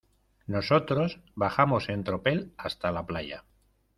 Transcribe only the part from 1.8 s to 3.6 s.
en tropel hasta la playa.